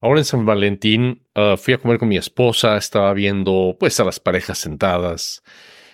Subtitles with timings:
[0.00, 4.04] Ahora en San Valentín uh, fui a comer con mi esposa, estaba viendo pues a
[4.04, 5.42] las parejas sentadas.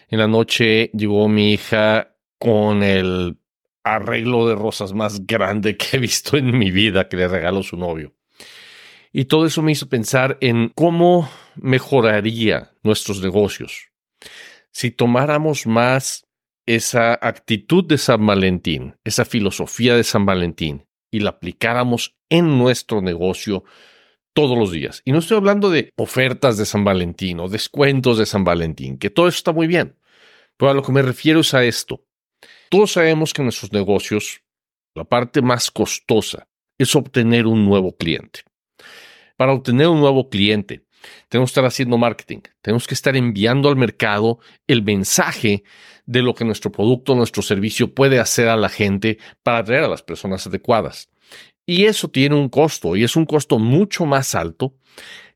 [0.09, 3.39] En la noche llegó mi hija con el
[3.83, 7.77] arreglo de rosas más grande que he visto en mi vida que le regaló su
[7.77, 8.15] novio.
[9.13, 13.95] Y todo eso me hizo pensar en cómo mejoraría nuestros negocios
[14.75, 16.27] si tomáramos más
[16.67, 23.01] esa actitud de San Valentín, esa filosofía de San Valentín y la aplicáramos en nuestro
[23.01, 23.63] negocio
[24.35, 25.01] todos los días.
[25.05, 29.11] Y no estoy hablando de ofertas de San Valentín o descuentos de San Valentín, que
[29.11, 29.97] todo eso está muy bien.
[30.57, 32.05] Pero a lo que me refiero es a esto.
[32.69, 34.43] Todos sabemos que en nuestros negocios
[34.95, 38.41] la parte más costosa es obtener un nuevo cliente.
[39.37, 40.85] Para obtener un nuevo cliente,
[41.29, 45.65] tenemos que estar haciendo marketing, tenemos que estar enviando al mercado el mensaje
[46.07, 49.89] de lo que nuestro producto, nuestro servicio puede hacer a la gente para atraer a
[49.89, 51.11] las personas adecuadas.
[51.67, 54.77] Y eso tiene un costo, y es un costo mucho más alto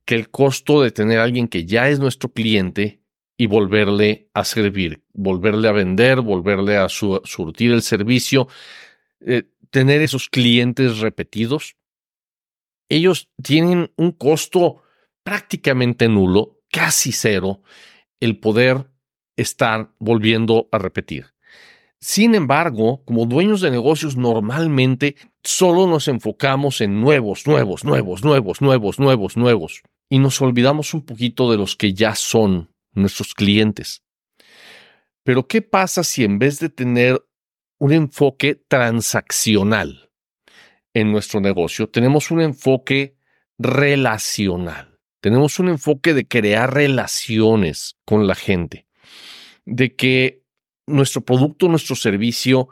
[0.05, 3.03] que el costo de tener a alguien que ya es nuestro cliente
[3.37, 8.49] y volverle a servir, volverle a vender, volverle a surtir el servicio,
[9.21, 11.77] eh, tener esos clientes repetidos.
[12.89, 14.83] Ellos tienen un costo
[15.23, 17.63] prácticamente nulo, casi cero,
[18.19, 18.91] el poder
[19.37, 21.27] estar volviendo a repetir.
[22.01, 25.17] Sin embargo, como dueños de negocios normalmente
[25.49, 31.07] solo nos enfocamos en nuevos, nuevos, nuevos, nuevos, nuevos, nuevos, nuevos, y nos olvidamos un
[31.07, 34.03] poquito de los que ya son nuestros clientes.
[35.25, 37.25] Pero ¿qué pasa si en vez de tener
[37.79, 40.11] un enfoque transaccional
[40.93, 43.17] en nuestro negocio, tenemos un enfoque
[43.57, 44.99] relacional?
[45.23, 48.87] Tenemos un enfoque de crear relaciones con la gente,
[49.65, 50.43] de que
[50.87, 52.69] nuestro producto, nuestro servicio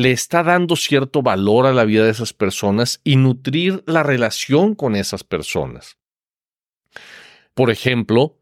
[0.00, 4.74] le está dando cierto valor a la vida de esas personas y nutrir la relación
[4.74, 5.98] con esas personas.
[7.52, 8.38] Por ejemplo,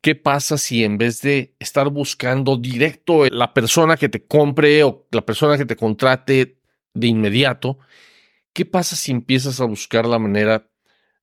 [0.00, 5.06] ¿qué pasa si en vez de estar buscando directo la persona que te compre o
[5.12, 6.58] la persona que te contrate
[6.94, 7.78] de inmediato,
[8.52, 10.68] qué pasa si empiezas a buscar la manera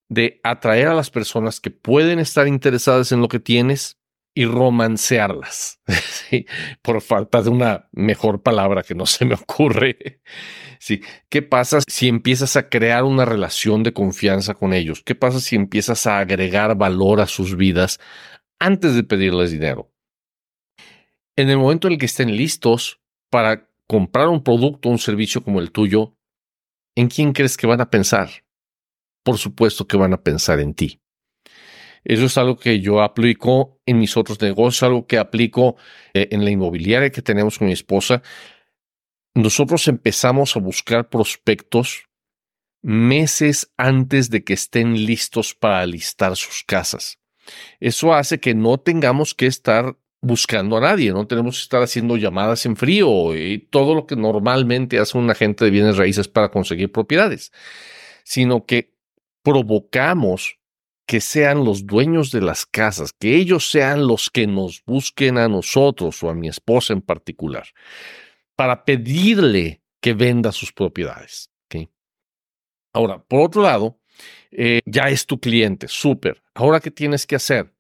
[0.08, 3.98] de atraer a las personas que pueden estar interesadas en lo que tienes
[4.36, 5.82] y romancearlas,
[6.84, 10.22] por falta de una mejor palabra que no se me ocurre.
[11.30, 15.02] ¿Qué pasa si empiezas a crear una relación de confianza con ellos?
[15.04, 18.00] ¿Qué pasa si empiezas a agregar valor a sus vidas
[18.60, 19.92] antes de pedirles dinero?
[21.36, 23.02] En el momento en el que estén listos
[23.32, 26.18] para comprar un producto o un servicio como el tuyo,
[26.96, 28.46] ¿en quién crees que van a pensar?
[29.26, 31.02] por supuesto que van a pensar en ti.
[32.06, 35.76] Eso es algo que yo aplico en mis otros negocios, algo que aplico
[36.14, 38.22] eh, en la inmobiliaria que tenemos con mi esposa.
[39.34, 42.08] Nosotros empezamos a buscar prospectos
[42.84, 47.18] meses antes de que estén listos para listar sus casas.
[47.80, 52.18] Eso hace que no tengamos que estar buscando a nadie, no tenemos que estar haciendo
[52.18, 56.50] llamadas en frío y todo lo que normalmente hace un agente de bienes raíces para
[56.50, 57.52] conseguir propiedades,
[58.24, 58.94] sino que
[59.44, 60.60] provocamos
[61.06, 65.48] que sean los dueños de las casas, que ellos sean los que nos busquen a
[65.48, 67.68] nosotros o a mi esposa en particular,
[68.56, 71.50] para pedirle que venda sus propiedades.
[72.94, 74.00] Ahora, por otro lado,
[74.52, 76.42] eh, ya es tu cliente, súper.
[76.54, 77.74] Ahora, ¿qué tienes que hacer?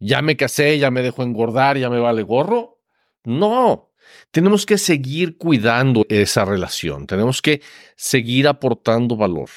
[0.00, 2.80] ¿Ya me casé, ya me dejo engordar, ya me vale gorro?
[3.22, 3.92] No,
[4.32, 7.62] tenemos que seguir cuidando esa relación, tenemos que
[7.94, 9.48] seguir aportando valor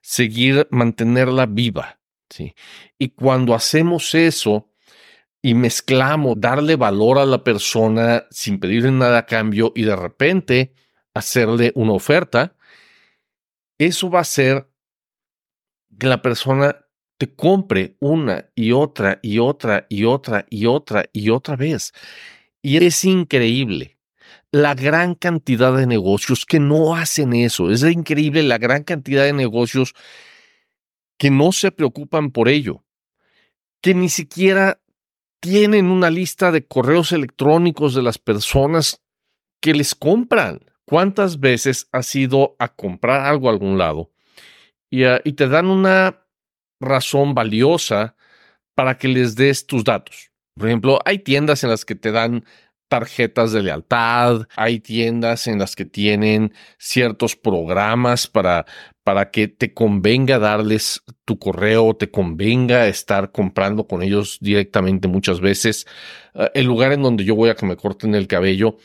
[0.00, 1.97] seguir, mantenerla viva.
[2.30, 2.54] ¿Sí?
[2.98, 4.70] Y cuando hacemos eso
[5.42, 10.74] y mezclamos darle valor a la persona sin pedirle nada a cambio y de repente
[11.14, 12.56] hacerle una oferta,
[13.78, 14.68] eso va a hacer
[15.98, 16.76] que la persona
[17.18, 21.92] te compre una y otra y otra y otra y otra y otra vez.
[22.62, 23.98] Y es increíble
[24.52, 27.70] la gran cantidad de negocios que no hacen eso.
[27.70, 29.94] Es increíble la gran cantidad de negocios
[31.18, 32.84] que no se preocupan por ello,
[33.82, 34.80] que ni siquiera
[35.40, 39.02] tienen una lista de correos electrónicos de las personas
[39.60, 40.60] que les compran.
[40.84, 44.10] ¿Cuántas veces has ido a comprar algo a algún lado
[44.88, 46.24] y, ah, y te dan una
[46.80, 48.16] razón valiosa
[48.74, 50.30] para que les des tus datos?
[50.54, 52.44] Por ejemplo, hay tiendas en las que te dan
[52.88, 58.66] tarjetas de lealtad, hay tiendas en las que tienen ciertos programas para,
[59.04, 65.40] para que te convenga darles tu correo, te convenga estar comprando con ellos directamente muchas
[65.40, 65.86] veces.
[66.34, 68.76] Ah, el lugar en donde yo voy a que me corten el cabello,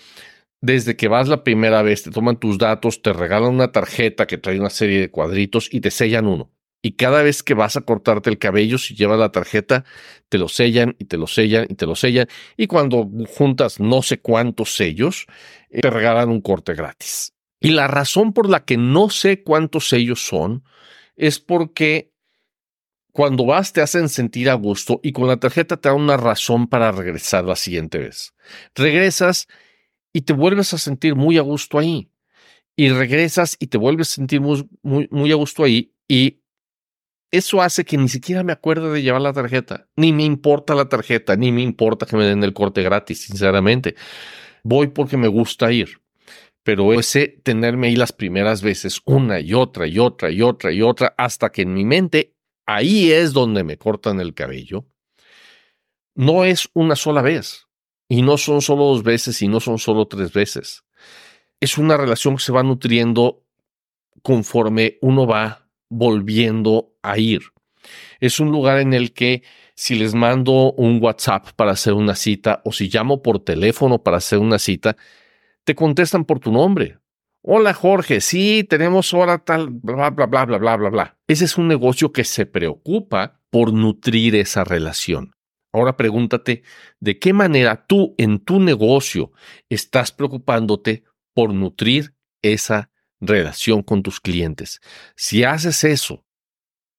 [0.62, 4.38] desde que vas la primera vez, te toman tus datos, te regalan una tarjeta que
[4.38, 6.53] trae una serie de cuadritos y te sellan uno.
[6.84, 9.86] Y cada vez que vas a cortarte el cabello, si llevas la tarjeta,
[10.28, 12.28] te lo sellan y te lo sellan y te lo sellan.
[12.58, 15.26] Y cuando juntas no sé cuántos sellos,
[15.70, 17.34] eh, te regalan un corte gratis.
[17.62, 20.66] Y la razón por la que no sé cuántos sellos son
[21.16, 22.12] es porque
[23.14, 26.68] cuando vas te hacen sentir a gusto y con la tarjeta te da una razón
[26.68, 28.34] para regresar la siguiente vez.
[28.76, 29.48] Regresas
[30.12, 32.10] y te vuelves a sentir muy a gusto ahí.
[32.76, 35.94] Y regresas y te vuelves a sentir muy, muy, a gusto ahí.
[36.08, 36.43] Y
[37.34, 39.88] eso hace que ni siquiera me acuerde de llevar la tarjeta.
[39.96, 43.96] Ni me importa la tarjeta, ni me importa que me den el corte gratis, sinceramente.
[44.62, 46.00] Voy porque me gusta ir.
[46.62, 50.84] Pero ese tenerme ahí las primeras veces, una y otra y otra y otra y
[50.84, 52.36] otra, hasta que en mi mente
[52.68, 54.86] ahí es donde me cortan el cabello,
[56.14, 57.66] no es una sola vez.
[58.08, 60.84] Y no son solo dos veces y no son solo tres veces.
[61.60, 63.44] Es una relación que se va nutriendo
[64.22, 65.63] conforme uno va
[65.94, 67.42] volviendo a ir.
[68.20, 69.44] Es un lugar en el que
[69.76, 74.18] si les mando un WhatsApp para hacer una cita o si llamo por teléfono para
[74.18, 74.96] hacer una cita,
[75.64, 77.00] te contestan por tu nombre.
[77.42, 81.18] Hola Jorge, sí, tenemos hora tal, bla, bla, bla, bla, bla, bla, bla.
[81.28, 85.34] Ese es un negocio que se preocupa por nutrir esa relación.
[85.74, 86.64] Ahora pregúntate,
[87.00, 89.32] ¿de qué manera tú en tu negocio
[89.70, 91.04] estás preocupándote
[91.34, 92.92] por nutrir esa
[93.28, 94.82] relación con tus clientes?
[95.16, 96.26] Si haces eso,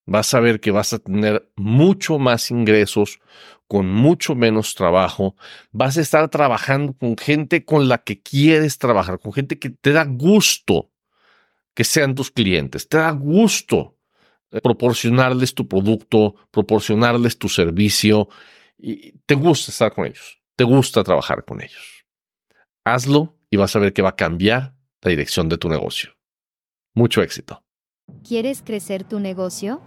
[0.06, 3.20] vas a ver que vas a tener mucho más ingresos
[3.66, 5.36] con mucho menos trabajo.
[5.72, 9.92] Vas a estar trabajando con gente con la que quieres trabajar, con gente que te
[9.92, 10.90] da gusto
[11.74, 12.88] que sean tus clientes.
[12.88, 13.98] Te da gusto
[14.50, 18.28] eh, proporcionarles tu producto, proporcionarles tu servicio.
[18.78, 20.40] Y te gusta estar con ellos.
[20.56, 22.04] Te gusta trabajar con ellos.
[22.84, 26.13] Hazlo y vas a ver que va a cambiar la dirección de tu negocio.
[26.94, 27.62] Mucho éxito.
[28.26, 29.82] ¿Quieres crecer tu negocio?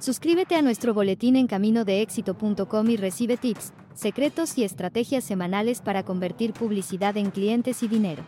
[0.00, 6.52] Suscríbete a nuestro boletín en caminodeéxito.com y recibe tips, secretos y estrategias semanales para convertir
[6.52, 8.24] publicidad en clientes y dinero.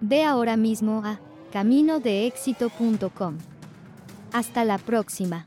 [0.00, 1.20] Ve ahora mismo a
[1.52, 3.38] caminodeéxito.com.
[4.32, 5.44] Hasta la próxima.